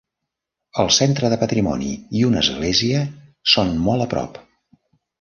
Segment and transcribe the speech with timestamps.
[0.83, 1.91] El centre de patrimoni
[2.21, 3.05] i una església
[3.55, 4.45] són molt a prop.